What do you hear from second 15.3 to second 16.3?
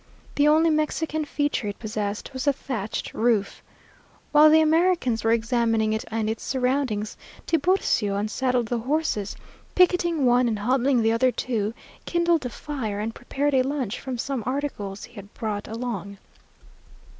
brought along.